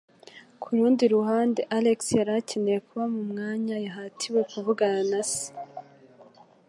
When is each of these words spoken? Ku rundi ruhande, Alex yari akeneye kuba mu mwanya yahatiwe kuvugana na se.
Ku 0.61 0.67
rundi 0.77 1.03
ruhande, 1.15 1.59
Alex 1.77 1.99
yari 2.19 2.31
akeneye 2.39 2.79
kuba 2.87 3.03
mu 3.13 3.21
mwanya 3.29 3.75
yahatiwe 3.85 4.39
kuvugana 4.51 5.01
na 5.11 5.21
se. 5.31 5.47